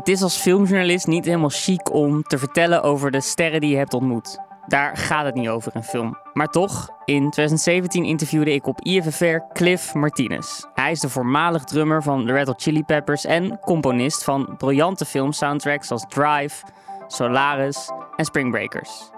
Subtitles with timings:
[0.00, 3.76] Het is als filmjournalist niet helemaal chic om te vertellen over de sterren die je
[3.76, 4.38] hebt ontmoet.
[4.66, 6.18] Daar gaat het niet over in film.
[6.32, 10.64] Maar toch, in 2017 interviewde ik op IFFR Cliff Martinez.
[10.74, 15.04] Hij is de voormalig drummer van The Red Hot Chili Peppers en componist van briljante
[15.04, 16.64] filmsoundtracks als Drive,
[17.06, 19.10] Solaris en Spring Breakers.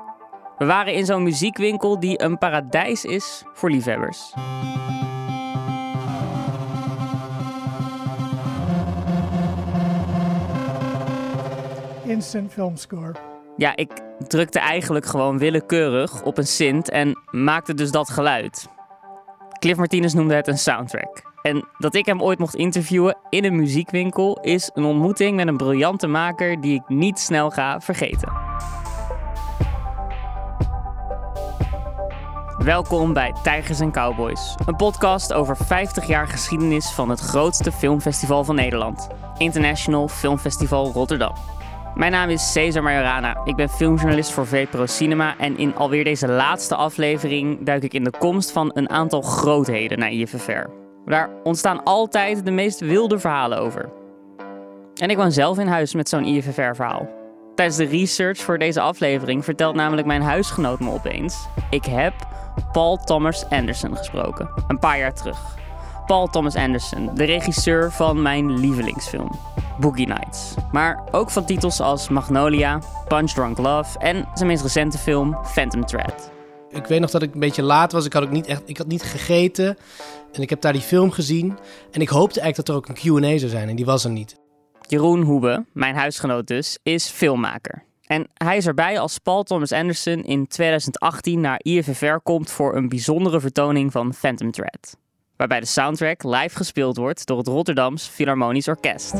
[0.58, 4.32] We waren in zo'n muziekwinkel die een paradijs is voor liefhebbers.
[12.12, 13.14] Instant film score.
[13.56, 13.90] Ja, ik
[14.28, 18.68] drukte eigenlijk gewoon willekeurig op een synth en maakte dus dat geluid.
[19.58, 21.22] Cliff Martinez noemde het een soundtrack.
[21.42, 25.56] En dat ik hem ooit mocht interviewen in een muziekwinkel is een ontmoeting met een
[25.56, 28.32] briljante maker die ik niet snel ga vergeten.
[32.58, 38.44] Welkom bij Tijgers en Cowboys, een podcast over 50 jaar geschiedenis van het grootste filmfestival
[38.44, 41.34] van Nederland, International Filmfestival Rotterdam.
[41.94, 43.40] Mijn naam is Cesar Majorana.
[43.44, 45.34] Ik ben filmjournalist voor VPRO Cinema.
[45.38, 49.98] En in alweer deze laatste aflevering duik ik in de komst van een aantal grootheden
[49.98, 50.66] naar IFFR.
[51.04, 53.88] Daar ontstaan altijd de meest wilde verhalen over.
[54.94, 57.08] En ik woon zelf in huis met zo'n IFFR-verhaal.
[57.54, 62.14] Tijdens de research voor deze aflevering vertelt namelijk mijn huisgenoot me opeens: ik heb
[62.72, 65.38] Paul Thomas Anderson gesproken, een paar jaar terug.
[66.06, 69.30] Paul Thomas Anderson, de regisseur van mijn lievelingsfilm,
[69.80, 70.54] Boogie Nights.
[70.72, 75.86] Maar ook van titels als Magnolia, Punch Drunk Love en zijn meest recente film Phantom
[75.86, 76.30] Thread.
[76.70, 78.04] Ik weet nog dat ik een beetje laat was.
[78.04, 79.76] Ik had ook niet echt, ik had niet gegeten.
[80.32, 81.58] En ik heb daar die film gezien.
[81.90, 83.68] En ik hoopte eigenlijk dat er ook een Q&A zou zijn.
[83.68, 84.36] En die was er niet.
[84.88, 87.84] Jeroen Hoebe, mijn huisgenoot dus, is filmmaker.
[88.06, 92.88] En hij is erbij als Paul Thomas Anderson in 2018 naar IFFR komt voor een
[92.88, 95.00] bijzondere vertoning van Phantom Thread
[95.36, 99.12] waarbij de soundtrack live gespeeld wordt door het Rotterdams Philharmonisch Orkest.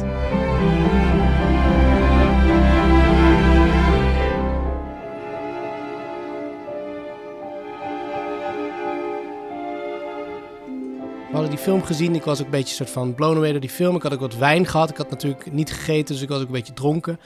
[11.33, 12.15] We hadden die film gezien.
[12.15, 13.97] Ik was ook een beetje soort van blown away door die film.
[13.97, 14.91] Ik had ook wat wijn gehad.
[14.91, 17.21] Ik had natuurlijk niet gegeten, dus ik was ook een beetje dronken.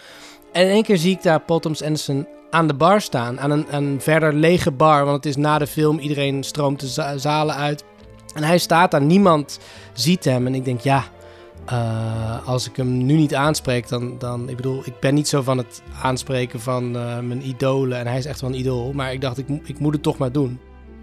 [0.53, 3.41] En in één keer zie ik daar Paul Anderson aan de bar staan.
[3.41, 5.98] Aan een, een verder lege bar, want het is na de film.
[5.98, 7.84] Iedereen stroomt de zalen uit.
[8.36, 9.58] En hij staat daar, niemand
[9.92, 10.47] ziet hem.
[10.47, 11.04] En ik denk, ja,
[11.72, 14.48] uh, als ik hem nu niet aanspreek, dan, dan...
[14.48, 17.98] Ik bedoel, ik ben niet zo van het aanspreken van uh, mijn idolen.
[17.98, 18.92] En hij is echt wel een idool.
[18.92, 20.60] Maar ik dacht, ik, ik moet het toch maar doen.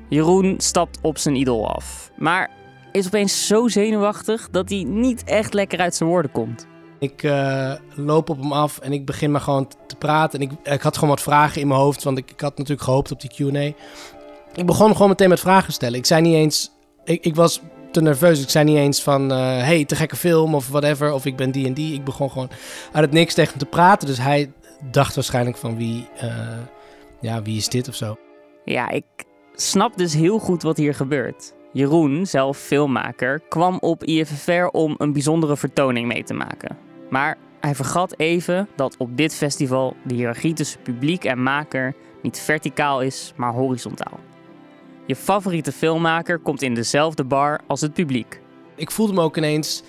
[0.09, 2.11] Jeroen stapt op zijn idool af.
[2.17, 2.49] Maar
[2.91, 6.67] is opeens zo zenuwachtig dat hij niet echt lekker uit zijn woorden komt.
[6.99, 10.39] Ik uh, loop op hem af en ik begin maar gewoon te praten.
[10.39, 12.83] En ik, ik had gewoon wat vragen in mijn hoofd, want ik, ik had natuurlijk
[12.83, 13.73] gehoopt op die Q&A.
[14.55, 15.97] Ik begon gewoon meteen met vragen stellen.
[15.97, 16.71] Ik zei niet eens
[17.03, 18.41] ik, ik was te nerveus.
[18.41, 21.11] Ik zei niet eens van, uh, hey, te gekke film of whatever.
[21.13, 21.93] Of ik ben die en die.
[21.93, 22.49] Ik begon gewoon
[22.91, 24.07] uit het niks tegen hem te praten.
[24.07, 24.51] Dus hij
[24.91, 26.57] dacht waarschijnlijk van wie, uh,
[27.21, 28.17] ja, wie is dit of zo.
[28.65, 29.05] Ja, ik
[29.55, 31.53] snap dus heel goed wat hier gebeurt.
[31.71, 36.77] Jeroen, zelf filmmaker, kwam op IFFR om een bijzondere vertoning mee te maken.
[37.09, 42.39] Maar hij vergat even dat op dit festival de hiërarchie tussen publiek en maker niet
[42.39, 44.19] verticaal is, maar horizontaal.
[45.05, 48.41] Je favoriete filmmaker komt in dezelfde bar als het publiek.
[48.75, 49.83] Ik voelde me ook ineens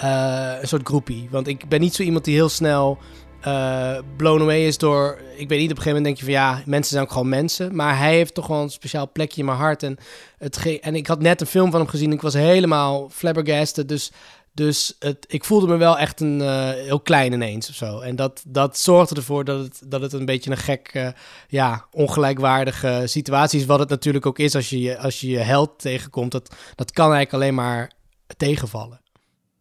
[0.00, 1.28] uh, een soort groepie.
[1.30, 2.98] Want ik ben niet zo iemand die heel snel
[3.46, 5.18] uh, blown away is door...
[5.36, 7.28] Ik weet niet, op een gegeven moment denk je van ja, mensen zijn ook gewoon
[7.28, 7.76] mensen.
[7.76, 9.82] Maar hij heeft toch wel een speciaal plekje in mijn hart.
[9.82, 9.96] En,
[10.38, 12.12] het en ik had net een film van hem gezien.
[12.12, 13.88] Ik was helemaal flabbergasted.
[13.88, 14.12] Dus
[14.58, 18.00] dus het, ik voelde me wel echt een uh, heel klein ineens of zo.
[18.00, 21.08] En dat, dat zorgde ervoor dat het, dat het een beetje een gek, uh,
[21.48, 23.66] ja, ongelijkwaardige situatie is.
[23.66, 26.32] Wat het natuurlijk ook is als je als je, je held tegenkomt.
[26.32, 27.92] Dat, dat kan eigenlijk alleen maar
[28.36, 29.00] tegenvallen.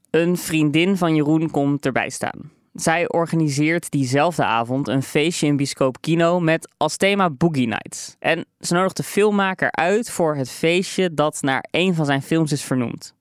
[0.10, 2.52] Een vriendin van Jeroen komt erbij staan.
[2.74, 8.16] Zij organiseert diezelfde avond een feestje in Biscoop Kino met als thema Boogie Nights.
[8.20, 12.52] En ze nodigt de filmmaker uit voor het feestje dat naar een van zijn films
[12.52, 13.16] is vernoemd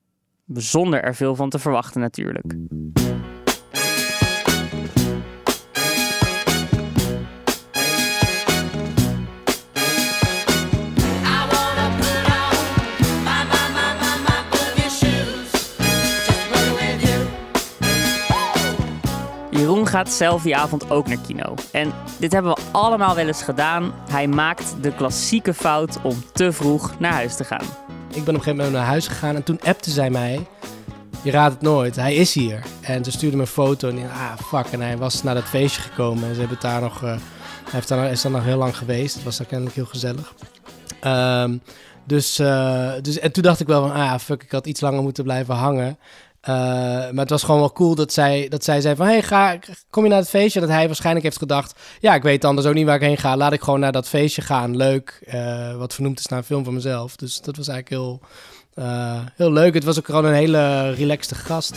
[0.53, 2.55] zonder er veel van te verwachten natuurlijk.
[19.51, 21.55] Jeroen gaat zelf die avond ook naar kino.
[21.73, 23.93] En dit hebben we allemaal wel eens gedaan.
[24.11, 27.86] Hij maakt de klassieke fout om te vroeg naar huis te gaan.
[28.17, 30.47] Ik ben op een gegeven moment naar huis gegaan en toen appte zij mij.
[31.23, 32.63] Je raadt het nooit, hij is hier.
[32.81, 34.67] En ze stuurde me een foto en ah fuck.
[34.73, 37.03] En hij was naar dat feestje gekomen en ze hebben daar nog...
[37.03, 37.19] Uh, hij
[37.65, 39.15] heeft daar, is daar nog heel lang geweest.
[39.15, 40.35] Het was daar kennelijk heel gezellig.
[41.05, 41.63] Um,
[42.05, 45.03] dus, uh, dus, en toen dacht ik wel van, ah fuck, ik had iets langer
[45.03, 45.99] moeten blijven hangen.
[46.47, 49.07] Eh, maar het was gewoon wel cool dat zij, dat zij zei van...
[49.07, 49.59] hey, ga,
[49.91, 50.61] kom je naar het feestje?
[50.61, 51.81] Dat hij waarschijnlijk heeft gedacht...
[52.01, 53.37] ja, ik weet anders ook niet waar ik heen ga.
[53.37, 54.77] Laat ik gewoon naar dat feestje gaan.
[54.77, 55.21] Leuk.
[55.27, 57.17] eh, wat vernoemd is naar een film van mezelf.
[57.17, 58.21] Dus dat was eigenlijk heel,
[58.75, 59.75] eh, heel leuk.
[59.75, 61.75] Het was ook gewoon een hele relaxte gast.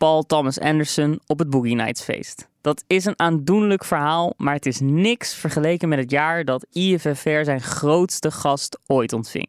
[0.00, 2.48] Paul Thomas Anderson op het Boogie Nights feest.
[2.60, 7.42] Dat is een aandoenlijk verhaal, maar het is niks vergeleken met het jaar dat IFFR
[7.42, 9.48] zijn grootste gast ooit ontving.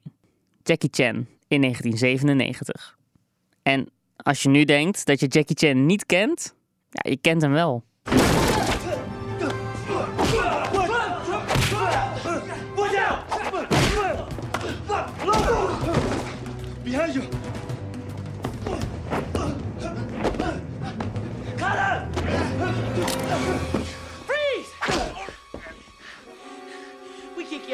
[0.64, 2.98] Jackie Chan in 1997.
[3.64, 6.56] En als je nu denkt dat je Jackie Chan niet kent,
[6.90, 7.84] ja, je kent hem wel.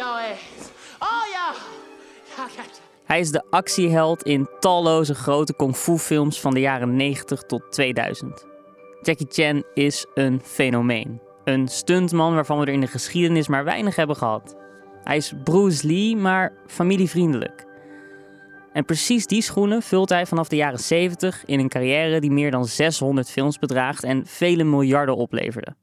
[0.07, 0.71] Ass.
[0.99, 1.67] Oh, you.
[3.03, 7.61] Hij is de actieheld in talloze grote kung fu films van de jaren 90 tot
[7.69, 8.45] 2000.
[9.01, 11.21] Jackie Chan is een fenomeen.
[11.43, 14.55] Een stuntman waarvan we er in de geschiedenis maar weinig hebben gehad.
[15.03, 17.65] Hij is Bruce Lee, maar familievriendelijk.
[18.73, 22.51] En precies die schoenen vult hij vanaf de jaren 70 in een carrière die meer
[22.51, 25.75] dan 600 films bedraagt en vele miljarden opleverde.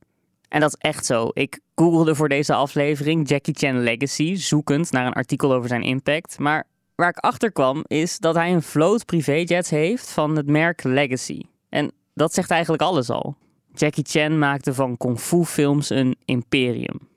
[0.55, 1.31] En dat is echt zo.
[1.33, 6.39] Ik googelde voor deze aflevering Jackie Chan Legacy, zoekend naar een artikel over zijn impact.
[6.39, 10.83] Maar waar ik achter kwam is dat hij een vloot privéjets heeft van het merk
[10.83, 11.43] Legacy.
[11.69, 13.37] En dat zegt eigenlijk alles al.
[13.73, 17.09] Jackie Chan maakte van kung fu films een imperium.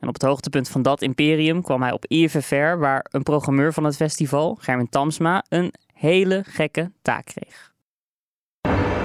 [0.00, 3.84] En op het hoogtepunt van dat imperium kwam hij op IFFR, waar een programmeur van
[3.84, 7.71] het festival, Gerwin Tamsma, een hele gekke taak kreeg.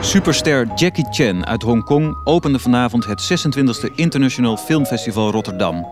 [0.02, 5.88] Superster Jackie Chan uit Hongkong opende vanavond het 26e International Filmfestival Rotterdam.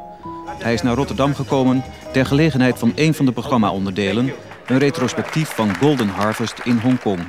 [0.48, 4.34] Hij is naar Rotterdam gekomen ter gelegenheid van een van de programma-onderdelen,
[4.68, 7.20] een retrospectief van Golden Harvest in Hongkong.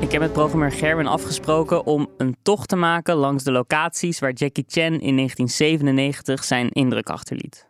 [0.00, 4.32] Ik heb met programmeur Gerwin afgesproken om een tocht te maken langs de locaties waar
[4.32, 7.68] Jackie Chan in 1997 zijn indruk achterliet.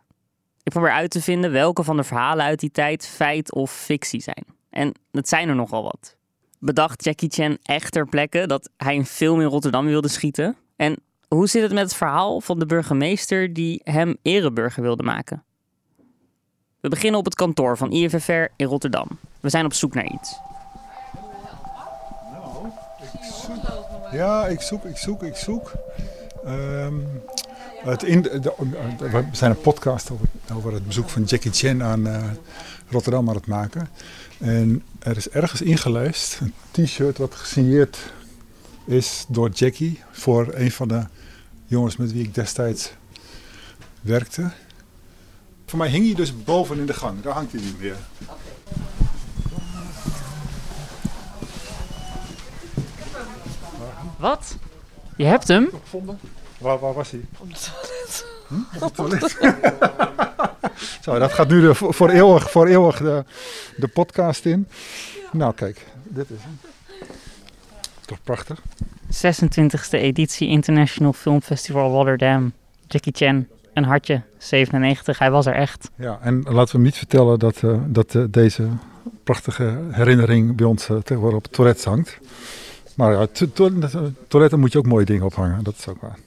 [0.63, 4.21] Ik probeer uit te vinden welke van de verhalen uit die tijd feit of fictie
[4.21, 4.45] zijn.
[4.69, 6.14] En dat zijn er nogal wat.
[6.65, 10.55] Bedacht Jackie Chan echt ter plekke dat hij een film in Rotterdam wilde schieten?
[10.75, 10.95] En
[11.27, 15.43] hoe zit het met het verhaal van de burgemeester die hem ereburger wilde maken?
[16.79, 19.07] We beginnen op het kantoor van IFFR in Rotterdam.
[19.39, 20.37] We zijn op zoek naar iets.
[24.11, 25.71] Ja, ik zoek, ik zoek, ik zoek.
[26.45, 26.95] Ehm,
[27.83, 28.53] het in, de, de-
[29.09, 32.23] we zijn een podcast over, over het bezoek van Jackie Chan aan eh,
[32.89, 33.89] Rotterdam aan het maken.
[34.39, 36.53] En er is ergens ingelijst een
[36.85, 37.97] t-shirt wat gesigneerd
[38.85, 41.03] is door Jackie voor een van de
[41.65, 42.91] jongens met wie ik destijds
[44.01, 44.51] werkte.
[45.65, 47.21] Voor mij hing hij dus boven in de gang.
[47.21, 47.95] Daar hangt hij niet meer.
[54.17, 54.57] Wat?
[55.17, 55.69] Je hebt hem?
[55.83, 56.19] gevonden?
[56.57, 57.21] Waar, waar was hij?
[57.37, 57.47] Op
[58.81, 59.37] het toilet.
[61.03, 63.23] Zo, dat gaat nu de, voor, voor eeuwig, voor eeuwig de,
[63.77, 64.67] de podcast in.
[65.31, 66.59] Nou, kijk, dit is hem.
[68.05, 68.61] Toch prachtig?
[69.05, 72.53] 26e editie International Film Festival Rotterdam.
[72.87, 75.89] Jackie Chan, een hartje, 97, hij was er echt.
[75.95, 78.67] Ja, en laten we hem niet vertellen dat, eh, dat eh, deze
[79.23, 82.17] prachtige herinnering bij ons eh, tegenwoordig op het toilet hangt.
[82.95, 83.71] Maar ja, to- to-
[84.27, 86.17] toiletten moet je ook mooie dingen ophangen, dat is ook waar.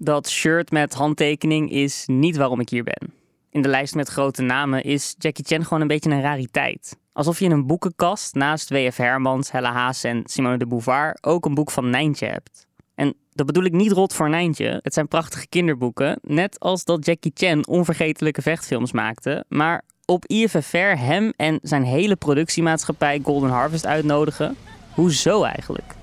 [0.00, 3.12] Dat shirt met handtekening is niet waarom ik hier ben.
[3.50, 6.96] In de lijst met grote namen is Jackie Chan gewoon een beetje een rariteit.
[7.12, 8.96] Alsof je in een boekenkast naast W.F.
[8.96, 12.66] Hermans, Helle Haas en Simone de Beauvoir ook een boek van Nijntje hebt.
[12.94, 14.80] En dat bedoel ik niet rot voor Nijntje.
[14.82, 19.44] Het zijn prachtige kinderboeken, net als dat Jackie Chan onvergetelijke vechtfilms maakte.
[19.48, 24.56] Maar op IFFR hem en zijn hele productiemaatschappij Golden Harvest uitnodigen?
[24.94, 25.97] Hoezo eigenlijk?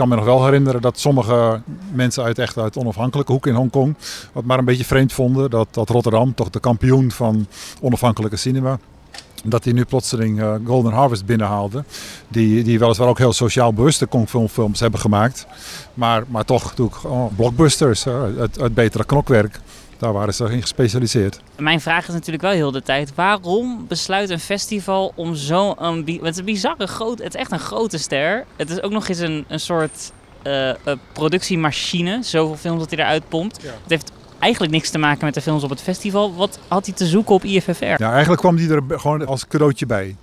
[0.00, 1.60] Kan me nog wel herinneren dat sommige
[1.92, 3.96] mensen uit echt uit onafhankelijke hoek in Hongkong
[4.32, 7.46] het maar een beetje vreemd vonden dat, dat Rotterdam, toch de kampioen van
[7.80, 8.78] onafhankelijke cinema,
[9.44, 11.84] dat hij nu plotseling eh, Golden Harvest binnenhaalde.
[12.28, 14.08] Die, die weliswaar ook heel sociaal bewuste
[14.48, 15.46] films hebben gemaakt.
[15.94, 19.60] Maar, maar toch natuurlijk oh, blockbusters, het, het betere knokwerk.
[20.00, 21.40] Daar waren ze in gespecialiseerd.
[21.56, 25.74] Mijn vraag is natuurlijk wel heel de tijd: waarom besluit een festival om zo'n.
[26.06, 27.18] Het is een bizarre groot.
[27.18, 28.44] Het is echt een grote ster.
[28.56, 30.76] Het is ook nog eens een, een soort eh, eh,
[31.12, 32.22] productiemachine.
[32.22, 33.62] Zoveel films dat hij eruit pompt.
[33.62, 36.34] Het heeft eigenlijk niks te maken met de films op het festival.
[36.34, 37.84] Wat had hij te zoeken op IFFR?
[37.84, 40.16] Ja, eigenlijk kwam die er gewoon als cadeautje bij.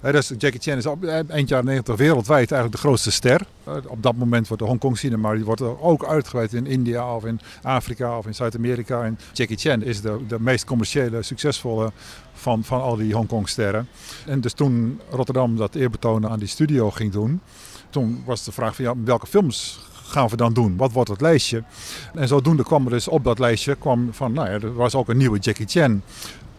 [0.00, 3.40] Dus Jackie Chan is eh, eind jaren 90 wereldwijd eigenlijk de grootste ster.
[3.64, 7.24] Eh, op dat moment wordt de Hongkong cinema die wordt ook uitgebreid in India of
[7.24, 9.04] in Afrika of in Zuid-Amerika.
[9.04, 11.92] En Jackie Chan is de, de meest commerciële, succesvolle
[12.32, 13.88] van, van al die Hongkong sterren.
[14.26, 17.40] En dus toen Rotterdam dat eerbetoon aan die studio ging doen,
[17.90, 20.76] toen was de vraag van ja, welke films gaan we dan doen?
[20.76, 21.64] Wat wordt het lijstje?
[22.14, 25.08] En zodoende kwam er dus op dat lijstje kwam van, nou ja, er was ook
[25.08, 26.02] een nieuwe Jackie Chan.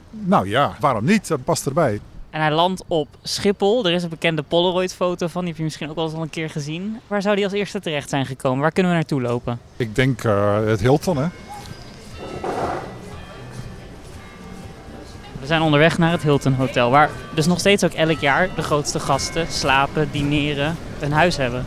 [0.09, 1.27] Nou ja, waarom niet?
[1.27, 1.99] Dat past erbij.
[2.31, 3.85] En hij landt op Schiphol.
[3.85, 5.41] Er is een bekende Polaroid-foto van.
[5.41, 6.99] Die heb je misschien ook wel eens al een keer gezien.
[7.07, 8.61] Waar zou die als eerste terecht zijn gekomen?
[8.61, 9.59] Waar kunnen we naartoe lopen?
[9.77, 11.27] Ik denk eh, het Hilton, hè?
[15.39, 16.89] We zijn onderweg naar het Hilton Hotel.
[16.89, 21.65] Waar dus nog steeds ook elk jaar de grootste gasten slapen, dineren, een huis hebben.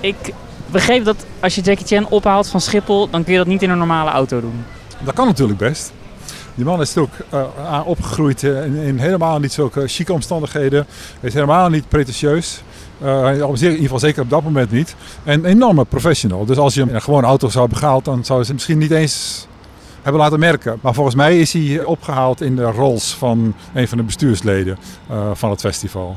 [0.00, 0.34] Ik
[0.66, 3.70] begreep dat als je Jackie Chan ophaalt van Schiphol, dan kun je dat niet in
[3.70, 4.64] een normale auto doen.
[5.04, 5.92] Dat kan natuurlijk best.
[6.54, 10.86] Die man is ook uh, opgegroeid in, in helemaal niet zulke chique omstandigheden.
[11.20, 12.62] Hij is helemaal niet pretentieus.
[13.02, 14.96] Uh, in ieder geval zeker op dat moment niet.
[15.24, 16.44] En een enorme professional.
[16.44, 18.78] Dus als je hem in een gewone auto zou hebben dan zou ze hem misschien
[18.78, 19.46] niet eens
[20.02, 20.78] hebben laten merken.
[20.80, 24.78] Maar volgens mij is hij opgehaald in de roles van een van de bestuursleden
[25.32, 26.16] van het festival.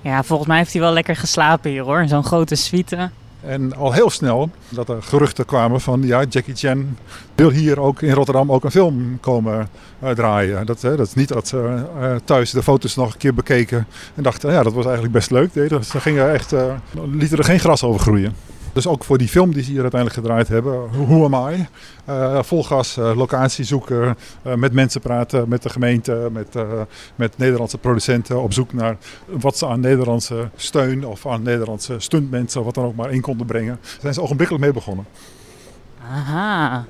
[0.00, 2.00] Ja, volgens mij heeft hij wel lekker geslapen hier hoor.
[2.00, 3.10] In zo'n grote suite.
[3.40, 6.96] En al heel snel dat er geruchten kwamen van ja, Jackie Chan
[7.34, 9.68] wil hier ook in Rotterdam ook een film komen
[10.04, 10.66] uh, draaien.
[10.66, 14.22] Dat, dat is niet dat ze uh, thuis de foto's nog een keer bekeken en
[14.22, 15.68] dachten ja, dat was eigenlijk best leuk.
[15.68, 16.64] Dat, ze echt, uh,
[17.12, 18.34] lieten er geen gras over groeien.
[18.78, 21.66] Dus ook voor die film die ze hier uiteindelijk gedraaid hebben, Who Am I?
[22.08, 24.16] Uh, vol gas, uh, locatie zoeken,
[24.46, 26.54] uh, met mensen praten, met de gemeente, met,
[27.14, 32.64] met Nederlandse producenten op zoek naar wat ze aan Nederlandse steun of aan Nederlandse stuntmensen,
[32.64, 33.78] wat dan ook maar in konden brengen.
[33.82, 35.06] Daar zijn ze ogenblikkelijk mee begonnen.
[36.12, 36.84] Aha.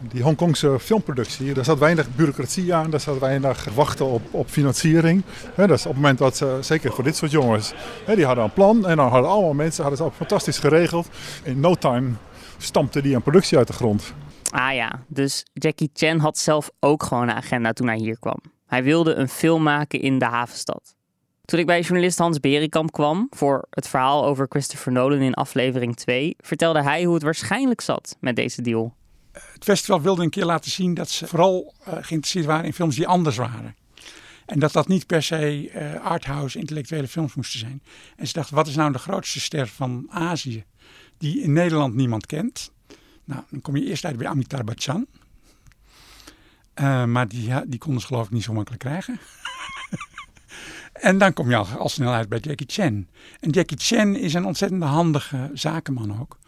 [0.00, 5.22] Die Hongkongse filmproductie, daar zat weinig bureaucratie aan, daar zat weinig wachten op, op financiering.
[5.54, 7.72] Dat is op het moment dat ze, zeker voor dit soort jongens,
[8.06, 11.08] die hadden een plan en dan hadden allemaal mensen, hadden ze fantastisch geregeld.
[11.42, 12.10] In no time
[12.58, 14.14] stampte die een productie uit de grond.
[14.50, 18.38] Ah ja, dus Jackie Chan had zelf ook gewoon een agenda toen hij hier kwam.
[18.66, 20.94] Hij wilde een film maken in de havenstad.
[21.44, 25.96] Toen ik bij journalist Hans Berenkamp kwam voor het verhaal over Christopher Nolan in aflevering
[25.96, 28.96] 2, vertelde hij hoe het waarschijnlijk zat met deze deal.
[29.52, 32.96] Het festival wilde een keer laten zien dat ze vooral uh, geïnteresseerd waren in films
[32.96, 33.76] die anders waren.
[34.46, 37.82] En dat dat niet per se uh, arthouse intellectuele films moesten zijn.
[38.16, 40.64] En ze dachten, wat is nou de grootste ster van Azië
[41.18, 42.70] die in Nederland niemand kent?
[43.24, 45.06] Nou, dan kom je eerst uit bij Amitabh Bachchan.
[46.74, 49.20] Uh, maar die, die konden ze geloof ik niet zo makkelijk krijgen.
[50.92, 53.06] en dan kom je al, al snel uit bij Jackie Chan.
[53.40, 56.38] En Jackie Chan is een ontzettend handige zakenman ook.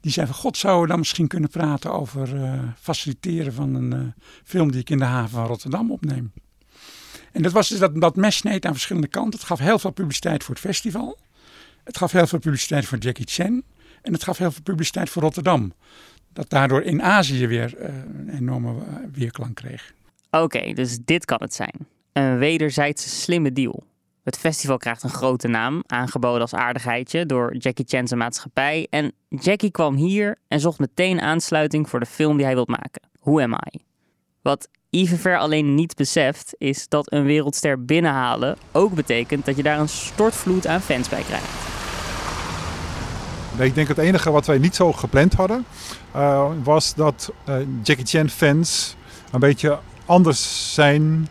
[0.00, 3.92] Die zei van, god, zouden we dan misschien kunnen praten over uh, faciliteren van een
[3.92, 6.32] uh, film die ik in de haven van Rotterdam opneem.
[7.32, 9.38] En dat was dus dat, mes sneed aan verschillende kanten.
[9.38, 11.18] Het gaf heel veel publiciteit voor het festival.
[11.84, 13.62] Het gaf heel veel publiciteit voor Jackie Chan.
[14.02, 15.72] En het gaf heel veel publiciteit voor Rotterdam.
[16.32, 17.88] Dat daardoor in Azië weer uh,
[18.18, 18.74] een enorme
[19.12, 19.92] weerklank kreeg.
[20.30, 21.86] Oké, dus dit kan het zijn.
[22.12, 23.84] Een wederzijdse slimme deal.
[24.30, 28.86] Het festival krijgt een grote naam, aangeboden als aardigheidje door Jackie Chan's maatschappij.
[28.90, 33.02] En Jackie kwam hier en zocht meteen aansluiting voor de film die hij wilt maken.
[33.20, 33.78] Who Am I?
[34.42, 39.62] Wat Yves Ver alleen niet beseft, is dat een wereldster binnenhalen ook betekent dat je
[39.62, 41.48] daar een stortvloed aan fans bij krijgt.
[43.58, 45.64] Ik denk het enige wat wij niet zo gepland hadden,
[46.16, 48.96] uh, was dat uh, Jackie Chan fans
[49.32, 51.28] een beetje anders zijn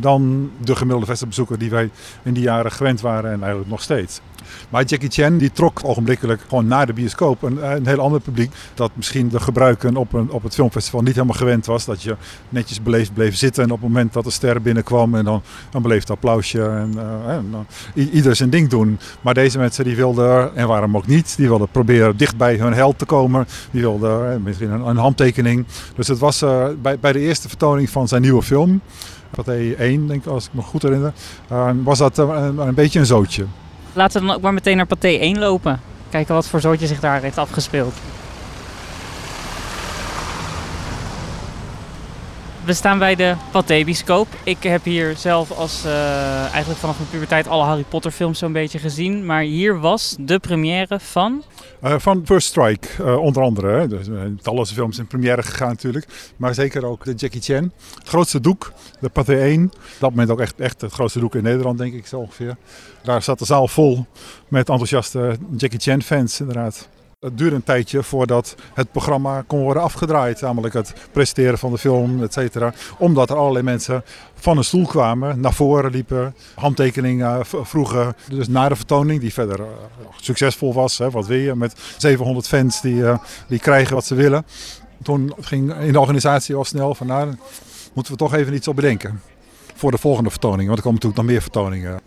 [0.00, 1.90] dan de gemiddelde festivalbezoeker die wij
[2.22, 4.20] in die jaren gewend waren en eigenlijk nog steeds.
[4.68, 8.52] Maar Jackie Chan die trok ogenblikkelijk gewoon naar de bioscoop een, een heel ander publiek.
[8.74, 11.84] Dat misschien de gebruiken op, op het filmfestival niet helemaal gewend was.
[11.84, 12.16] Dat je
[12.48, 15.82] netjes beleefd bleef zitten en op het moment dat de ster binnenkwam en dan een
[15.82, 16.94] beleefd applausje en,
[17.94, 18.98] uh, ieder zijn ding doen.
[19.20, 22.72] Maar deze mensen die wilden, en waarom ook niet, die wilden proberen dicht bij hun
[22.72, 23.46] held te komen.
[23.70, 25.66] Die wilden uh, misschien een, een, handtekening.
[25.96, 26.44] Dus het was
[26.82, 28.80] bij, bij de eerste vertoning van zijn nieuwe film.
[29.30, 31.12] Pathé 1, denk ik, als ik me goed herinner,
[31.52, 33.44] uh, was dat uh, een, beetje een zootje.
[33.92, 35.80] Laten we dan ook maar meteen naar Pathé 1 lopen.
[36.10, 37.94] Kijken wat voor zootje zich daar heeft afgespeeld.
[42.64, 44.28] We staan bij de Pathé-biscoop.
[44.42, 48.52] Ik heb hier zelf als, uh, eigenlijk vanaf mijn puberteit alle Harry Potter films zo'n
[48.52, 49.26] beetje gezien.
[49.26, 51.42] Maar hier was de première van...
[51.84, 53.68] Uh, van First Strike, uh, onder andere.
[53.68, 53.88] Hè.
[53.88, 56.06] Dus, uh, talloze films in première gegaan natuurlijk.
[56.36, 57.72] Maar zeker ook de Jackie Chan.
[57.98, 59.64] Het grootste doek, de Pathé 1.
[59.64, 62.56] Op dat moment ook echt, echt het grootste doek in Nederland, denk ik zo ongeveer.
[63.02, 64.06] Daar zat de zaal vol
[64.48, 66.88] met enthousiaste Jackie Chan fans inderdaad.
[67.18, 70.40] Het duurde een tijdje voordat het programma kon worden afgedraaid.
[70.40, 72.72] Namelijk het presenteren van de film, et cetera.
[72.98, 78.14] Omdat er allerlei mensen van een stoel kwamen, naar voren liepen, handtekeningen vroegen.
[78.28, 79.66] Dus na de vertoning, die verder eh,
[80.16, 84.14] succesvol was, hè, wat wil je, met 700 fans die, eh, die krijgen wat ze
[84.14, 84.46] willen.
[85.02, 87.34] Toen ging in de organisatie al snel van, nou,
[87.92, 89.20] moeten we toch even iets op bedenken.
[89.74, 92.00] Voor de volgende vertoning, want er komen natuurlijk nog meer vertoningen.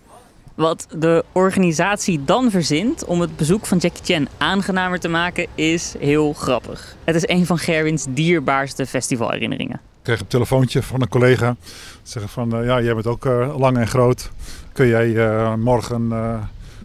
[0.61, 5.93] Wat de organisatie dan verzint om het bezoek van Jackie Chan aangenamer te maken, is
[5.99, 6.95] heel grappig.
[7.03, 9.75] Het is een van Gerwins dierbaarste festivalherinneringen.
[9.75, 11.55] Ik kreeg een telefoontje van een collega.
[12.03, 14.31] Zeggen van, eh, ja, jij bent ook eh, lang en groot.
[14.73, 16.11] Kun jij eh, morgen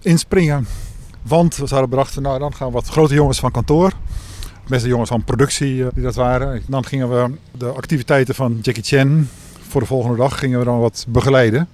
[0.01, 0.67] inspringen?
[1.23, 3.93] Want we zouden bedacht, van, nou dan gaan wat grote jongens van kantoor.
[4.69, 6.63] Beste jongens van productie die dat waren.
[6.67, 9.29] Dan gingen we de activiteiten van Jackie Chan
[9.69, 11.69] voor de volgende dag gingen we dan wat begeleiden.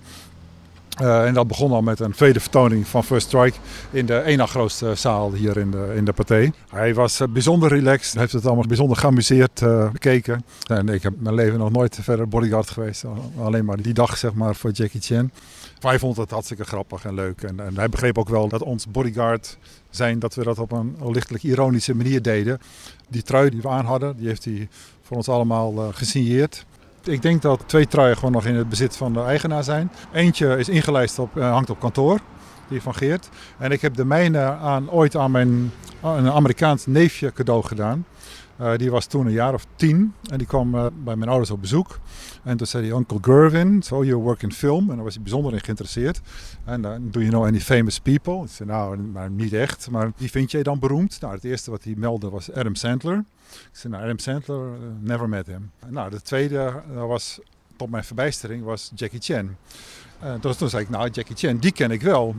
[1.03, 3.59] Eh, en dat begon al met een tweede vertoning van First Strike
[3.91, 6.53] in de na grootste zaal hier in de, in de Pathé.
[6.69, 10.45] Hij was eh, bijzonder relaxed, heeft het allemaal bijzonder geamuseerd eh, bekeken.
[10.67, 13.05] En ik heb mijn leven nog nooit verder bodyguard geweest,
[13.39, 15.31] alleen maar die dag zeg maar voor Jackie Chan.
[15.81, 17.43] Hij vond het hartstikke grappig en leuk.
[17.43, 19.59] En, en hij begreep ook wel dat ons bodyguard
[19.91, 22.61] zijn, dat we dat op een lichtelijk ironische manier deden.
[23.09, 24.69] Die trui die we aan hadden, die heeft hij
[25.03, 26.65] voor ons allemaal gesigneerd.
[27.05, 29.93] Ik denk dat twee truien gewoon nog in het bezit van de eigenaar zijn.
[30.13, 32.21] Eentje is ingelijst op, eh, hangt op kantoor,
[32.69, 33.29] die van Geert.
[33.59, 38.05] En ik heb de mijne aan, ooit aan mijn een Amerikaans neefje cadeau gedaan.
[38.63, 41.51] Eh, die was toen een jaar of tien en die kwam eh, bij mijn ouders
[41.51, 41.99] op bezoek.
[42.43, 44.91] En toen zei hij, Uncle Gervin, so you work in film.
[44.91, 46.21] En daar was hij bijzonder in geïnteresseerd.
[46.65, 48.43] En dan do you know any famous people?
[48.43, 49.91] Ik zei, nou, maar niet echt.
[49.91, 51.21] Maar wie vind jij dan beroemd?
[51.21, 53.25] Nou, het eerste wat hij meldde was Adam Sandler.
[53.51, 55.71] Ik zei, nou, Adam Sandler, eh, never met him.
[55.89, 57.41] Nou, de tweede was,
[57.77, 59.57] tot mijn verbijstering, was Jackie Chan.
[60.21, 62.35] En dus toen zei ik, nou, Jackie Chan, die ken ik wel.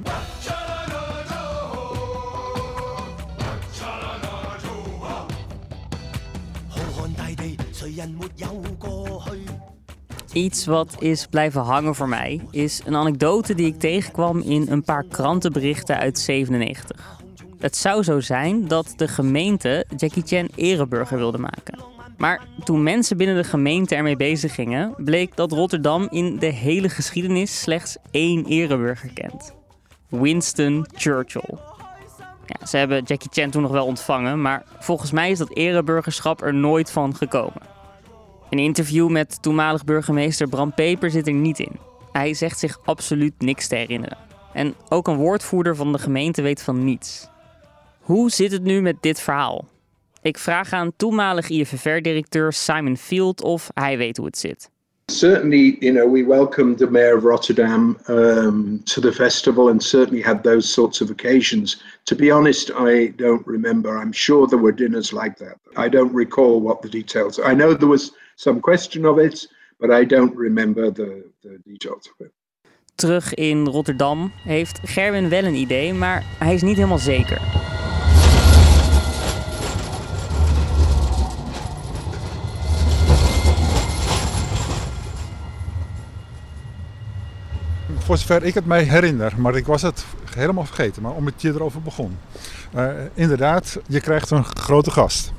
[7.97, 8.49] 人没有
[8.79, 9.69] 过去？
[10.33, 14.83] Iets wat is blijven hangen voor mij is een anekdote die ik tegenkwam in een
[14.83, 17.21] paar krantenberichten uit 97.
[17.59, 21.79] Het zou zo zijn dat de gemeente Jackie Chan ereburger wilde maken.
[22.17, 26.89] Maar toen mensen binnen de gemeente ermee bezig gingen, bleek dat Rotterdam in de hele
[26.89, 29.55] geschiedenis slechts één ereburger kent.
[30.09, 31.59] Winston Churchill.
[32.47, 36.43] Ja, ze hebben Jackie Chan toen nog wel ontvangen, maar volgens mij is dat ereburgerschap
[36.43, 37.72] er nooit van gekomen.
[38.54, 41.80] Een interview met toenmalig burgemeester Bram Peper zit er niet in.
[42.12, 44.18] Hij zegt zich absoluut niks te herinneren.
[44.54, 47.30] En ook een woordvoerder van de gemeente weet van niets.
[48.00, 49.68] Hoe zit het nu met dit verhaal?
[50.22, 54.72] Ik vraag aan toenmalig IFFR-directeur Simon Field of hij weet hoe het zit.
[55.10, 60.22] certainly, you know, we welcomed the mayor of Rotterdam um, to the festival and certainly
[60.22, 61.84] had those sorts of occasions.
[62.06, 63.98] To be honest, I don't remember.
[63.98, 65.58] I'm sure there were dinners like that.
[65.76, 67.40] I don't recall what the details.
[67.40, 72.12] I know there was some question of it, but I don't remember the, the details
[72.12, 72.32] of it.
[72.96, 77.42] Terug in Rotterdam heeft Gerwin wel een idee, maar hij is niet helemaal zeker.
[87.98, 91.50] Voor zover ik het mij herinner, maar ik was het helemaal vergeten, maar omdat je
[91.50, 92.18] erover begon.
[92.74, 95.34] Eh, inderdaad, je krijgt een grote gast.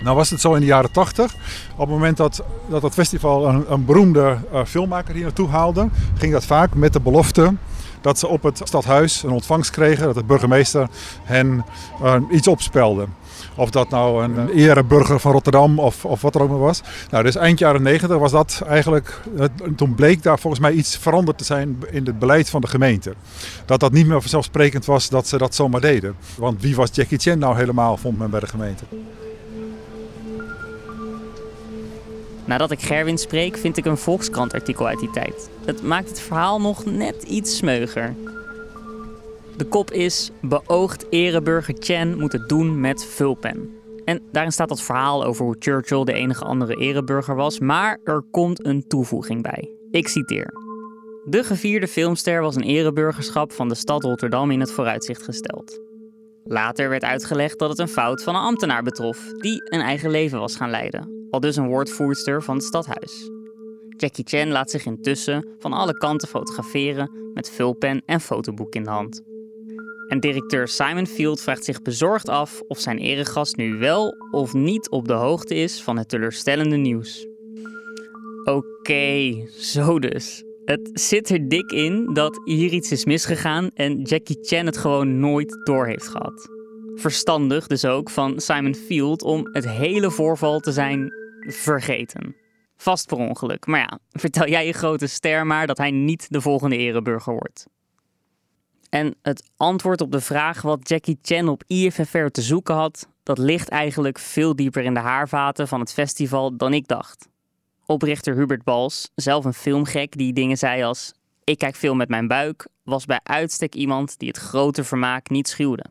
[0.00, 1.34] Nou was het zo in de jaren 80,
[1.72, 5.88] op het moment dat dat, dat festival een, een beroemde eh, filmmaker hier naartoe haalde,
[6.14, 7.54] ging dat vaak met de belofte
[8.00, 10.88] dat ze op het stadhuis een ontvangst kregen, dat de burgemeester
[11.22, 11.64] hen
[12.02, 13.06] eh, iets opspelde.
[13.54, 16.82] Of dat nou een, een ereburger van Rotterdam of, of wat er ook maar was.
[17.10, 19.20] Nou, dus eind jaren 90 was dat eigenlijk.
[19.76, 23.14] Toen bleek daar volgens mij iets veranderd te zijn in het beleid van de gemeente.
[23.64, 26.14] Dat dat niet meer vanzelfsprekend was dat ze dat zomaar deden.
[26.36, 28.84] Want wie was Jackie Chan nou helemaal, vond men bij de gemeente.
[32.50, 35.50] Nadat ik Gerwin spreek, vind ik een Volkskrant-artikel uit die tijd.
[35.64, 38.14] Het maakt het verhaal nog net iets smeuger.
[39.56, 43.70] De kop is: Beoogd ereburger Chen moet het doen met vulpen.
[44.04, 48.22] En daarin staat dat verhaal over hoe Churchill de enige andere ereburger was, maar er
[48.30, 49.70] komt een toevoeging bij.
[49.90, 50.52] Ik citeer.
[51.24, 55.89] De gevierde filmster was een ereburgerschap van de stad Rotterdam in het vooruitzicht gesteld.
[56.44, 60.38] Later werd uitgelegd dat het een fout van een ambtenaar betrof, die een eigen leven
[60.38, 63.30] was gaan leiden, al dus een woordvoerster van het stadhuis.
[63.96, 68.90] Jackie Chan laat zich intussen van alle kanten fotograferen met vulpen en fotoboek in de
[68.90, 69.22] hand.
[70.08, 74.90] En directeur Simon Field vraagt zich bezorgd af of zijn eregast nu wel of niet
[74.90, 77.26] op de hoogte is van het teleurstellende nieuws.
[78.44, 80.44] Oké, zo dus.
[80.70, 85.20] Het zit er dik in dat hier iets is misgegaan en Jackie Chan het gewoon
[85.20, 86.48] nooit door heeft gehad.
[86.94, 91.12] Verstandig dus ook van Simon Field om het hele voorval te zijn
[91.46, 92.36] vergeten.
[92.76, 93.66] Vast per ongeluk.
[93.66, 97.66] Maar ja, vertel jij je grote ster maar dat hij niet de volgende ereburger wordt.
[98.88, 103.38] En het antwoord op de vraag wat Jackie Chan op IFFR te zoeken had, dat
[103.38, 107.29] ligt eigenlijk veel dieper in de haarvaten van het festival dan ik dacht.
[107.90, 111.12] Oprichter Hubert Bals, zelf een filmgek die dingen zei als:
[111.44, 115.48] Ik kijk film met mijn buik, was bij uitstek iemand die het grote vermaak niet
[115.48, 115.84] schuwde.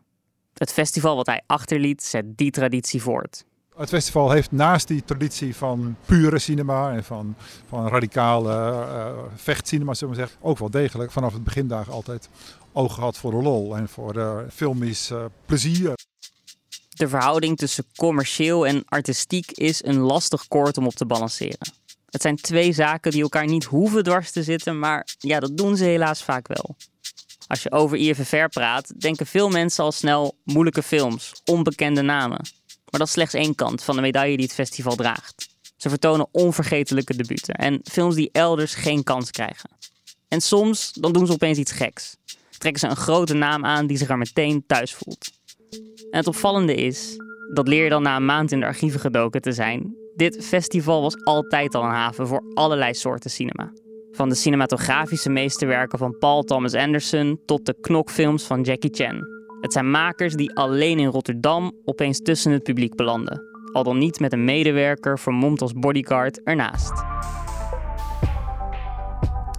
[0.54, 3.46] Het festival wat hij achterliet zet die traditie voort.
[3.76, 7.36] Het festival heeft naast die traditie van pure cinema en van,
[7.68, 12.30] van radicale eh, vechtcinema, zullen we zeggen, ook wel degelijk vanaf het begindagen altijd
[12.72, 15.94] oog gehad voor de lol en voor de filmisch eh, plezier.
[16.90, 21.79] De verhouding tussen commercieel en artistiek is een lastig koord om op te balanceren.
[22.10, 25.78] Het zijn twee zaken die elkaar niet hoeven dwars te zitten, maar ja, dat doen
[25.78, 26.76] ze helaas vaak wel.
[27.48, 32.42] Als je over IFFR praat, denken veel mensen al snel moeilijke films, onbekende namen.
[32.68, 35.48] Maar dat is slechts één kant van de medaille die het festival draagt.
[35.78, 39.70] Ze vertonen onvergetelijke debuten en films die elders geen kans krijgen.
[40.28, 42.16] En soms dan doen ze opeens iets geks.
[42.58, 45.32] Trekken ze een grote naam aan die zich er meteen thuis voelt.
[46.12, 47.16] En het opvallende is,
[47.54, 49.96] dat leer je dan na een maand in de archieven gedoken te zijn.
[50.20, 53.72] Dit festival was altijd al een haven voor allerlei soorten cinema.
[54.12, 59.24] Van de cinematografische meesterwerken van Paul Thomas Anderson tot de knokfilms van Jackie Chan.
[59.62, 63.42] Het zijn makers die alleen in Rotterdam opeens tussen het publiek belanden.
[63.74, 67.04] Al dan niet met een medewerker vermomd als bodyguard ernaast.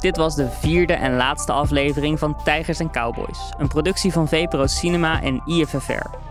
[0.01, 4.67] Dit was de vierde en laatste aflevering van Tijgers en Cowboys, een productie van VPRO
[4.67, 6.30] Cinema en IFFR.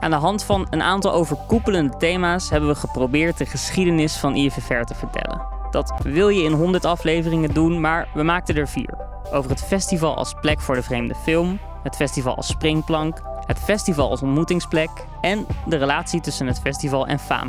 [0.00, 4.82] Aan de hand van een aantal overkoepelende thema's hebben we geprobeerd de geschiedenis van IFFR
[4.84, 5.42] te vertellen.
[5.70, 8.98] Dat wil je in 100 afleveringen doen, maar we maakten er vier.
[9.32, 14.10] Over het festival als plek voor de vreemde film, het festival als springplank, het festival
[14.10, 17.48] als ontmoetingsplek en de relatie tussen het festival en faam.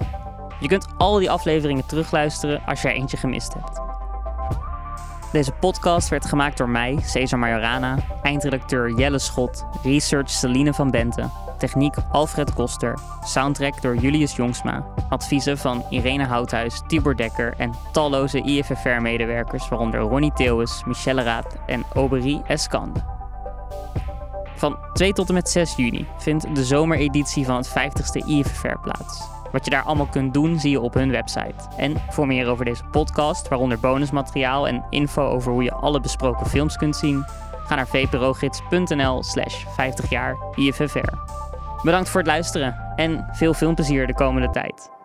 [0.60, 3.82] Je kunt al die afleveringen terugluisteren als er eentje gemist hebt.
[5.32, 11.32] Deze podcast werd gemaakt door mij, Cesar Majorana, eindredacteur Jelle Schot, research Celine van Benten,
[11.60, 18.42] techniek Alfred Koster, soundtrack door Julius Jongsma, adviezen van Irene Houthuis, Tibor Dekker en talloze
[18.42, 23.00] IFFR-medewerkers, waaronder Ronnie Theeuwis, Michelle Raad en Aubery Escande.
[24.56, 29.30] Van 2 tot en met 6 juni vindt de zomereditie van het 50ste IFFR plaats.
[29.52, 31.56] Wat je daar allemaal kunt doen, zie je op hun website.
[31.78, 36.46] En voor meer over deze podcast, waaronder bonusmateriaal en info over hoe je alle besproken
[36.46, 37.26] films kunt zien,
[37.66, 40.38] ga naar vprogids.nl slash 50 jaar.
[41.84, 44.99] Bedankt voor het luisteren en veel filmplezier de komende tijd.